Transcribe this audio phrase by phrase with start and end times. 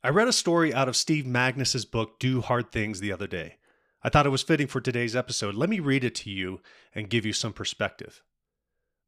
[0.00, 3.56] I read a story out of Steve Magness's book Do Hard Things the other day.
[4.00, 5.56] I thought it was fitting for today's episode.
[5.56, 6.60] Let me read it to you
[6.94, 8.22] and give you some perspective.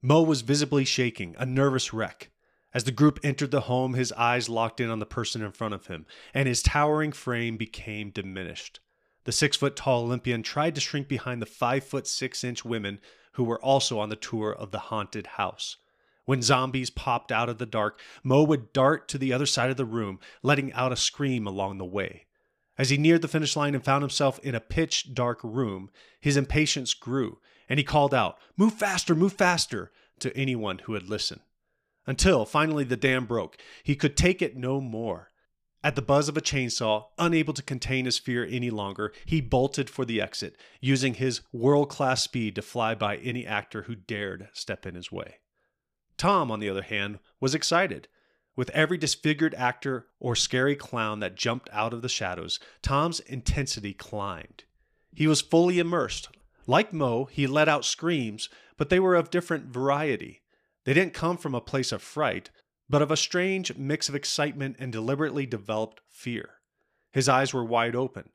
[0.03, 2.31] Mo was visibly shaking, a nervous wreck.
[2.75, 5.75] As the group entered the home, his eyes locked in on the person in front
[5.75, 8.81] of him, and his towering frame became diminished.
[9.25, 12.99] The six foot tall Olympian tried to shrink behind the five foot six inch women
[13.35, 15.77] who were also on the tour of the haunted house.
[16.31, 19.77] When zombies popped out of the dark, Mo would dart to the other side of
[19.77, 22.27] the room, letting out a scream along the way.
[22.79, 26.37] As he neared the finish line and found himself in a pitch dark room, his
[26.37, 31.41] impatience grew, and he called out, Move faster, move faster, to anyone who would listen.
[32.07, 33.57] Until finally the dam broke.
[33.83, 35.33] He could take it no more.
[35.83, 39.91] At the buzz of a chainsaw, unable to contain his fear any longer, he bolted
[39.91, 44.49] for the exit, using his world class speed to fly by any actor who dared
[44.53, 45.39] step in his way.
[46.21, 48.07] Tom, on the other hand, was excited.
[48.55, 53.95] With every disfigured actor or scary clown that jumped out of the shadows, Tom's intensity
[53.95, 54.65] climbed.
[55.15, 56.29] He was fully immersed.
[56.67, 60.43] Like Mo, he let out screams, but they were of different variety.
[60.85, 62.51] They didn't come from a place of fright,
[62.87, 66.51] but of a strange mix of excitement and deliberately developed fear.
[67.13, 68.29] His eyes were wide open.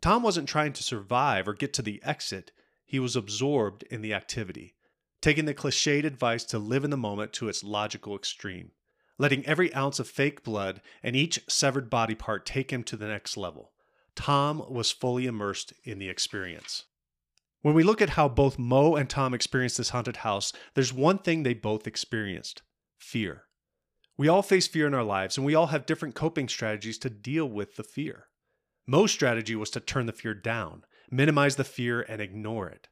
[0.00, 2.50] Tom wasn't trying to survive or get to the exit,
[2.84, 4.74] he was absorbed in the activity,
[5.20, 8.70] taking the cliched advice to live in the moment to its logical extreme,
[9.18, 13.08] letting every ounce of fake blood and each severed body part take him to the
[13.08, 13.72] next level.
[14.14, 16.84] Tom was fully immersed in the experience.
[17.62, 21.18] When we look at how both Mo and Tom experienced this haunted house, there's one
[21.18, 22.62] thing they both experienced
[22.98, 23.44] fear.
[24.16, 27.10] We all face fear in our lives, and we all have different coping strategies to
[27.10, 28.26] deal with the fear.
[28.86, 32.88] Mo's strategy was to turn the fear down, minimize the fear, and ignore it.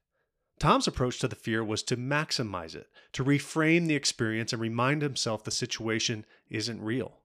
[0.58, 5.02] Tom's approach to the fear was to maximize it, to reframe the experience and remind
[5.02, 7.18] himself the situation isn't real.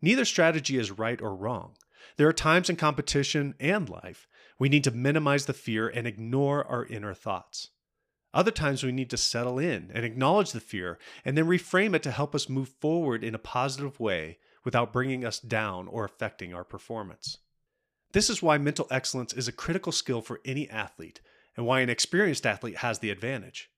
[0.00, 1.76] Neither strategy is right or wrong.
[2.16, 6.64] There are times in competition and life we need to minimize the fear and ignore
[6.66, 7.70] our inner thoughts.
[8.32, 12.02] Other times we need to settle in and acknowledge the fear and then reframe it
[12.04, 16.54] to help us move forward in a positive way without bringing us down or affecting
[16.54, 17.38] our performance.
[18.12, 21.20] This is why mental excellence is a critical skill for any athlete
[21.56, 23.70] and why an experienced athlete has the advantage.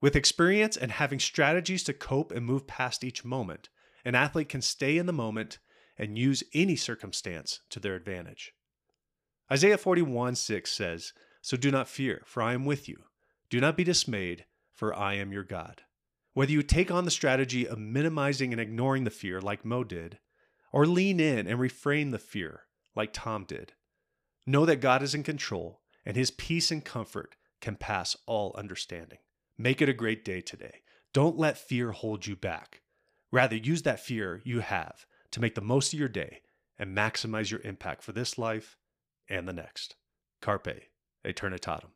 [0.00, 3.68] With experience and having strategies to cope and move past each moment,
[4.04, 5.58] an athlete can stay in the moment
[5.96, 8.52] and use any circumstance to their advantage.
[9.50, 11.12] Isaiah 41 6 says,
[11.42, 12.98] So do not fear, for I am with you.
[13.50, 15.82] Do not be dismayed, for I am your God.
[16.34, 20.18] Whether you take on the strategy of minimizing and ignoring the fear, like Mo did,
[20.72, 23.72] or lean in and refrain the fear, like Tom did,
[24.46, 29.18] know that God is in control and his peace and comfort can pass all understanding.
[29.56, 30.82] Make it a great day today.
[31.12, 32.82] Don't let fear hold you back.
[33.32, 36.42] Rather, use that fear you have to make the most of your day
[36.78, 38.76] and maximize your impact for this life
[39.28, 39.96] and the next.
[40.40, 40.82] Carpe
[41.24, 41.90] Eternitatem.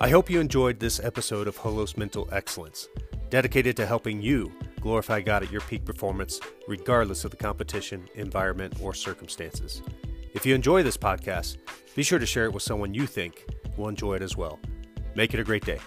[0.00, 2.88] I hope you enjoyed this episode of Holos Mental Excellence,
[3.30, 8.74] dedicated to helping you glorify God at your peak performance, regardless of the competition, environment,
[8.82, 9.80] or circumstances.
[10.34, 11.58] If you enjoy this podcast,
[11.94, 13.44] be sure to share it with someone you think
[13.76, 14.58] will enjoy it as well.
[15.14, 15.78] Make it a great day.